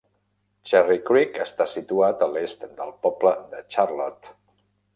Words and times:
Cherry 0.71 0.97
Creek 1.09 1.37
està 1.45 1.67
situat 1.75 2.25
a 2.27 2.29
l'est 2.31 2.65
del 2.81 2.95
poble 3.07 3.35
de 3.55 3.63
Charlotte. 3.77 4.35